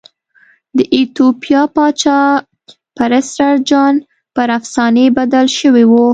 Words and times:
د 0.77 0.79
ایتوپیا 0.95 1.61
پاچا 1.75 2.19
پرسټر 2.97 3.53
جان 3.69 3.95
پر 4.35 4.47
افسانې 4.57 5.05
بدل 5.17 5.45
شوی 5.59 5.85
و. 5.87 5.93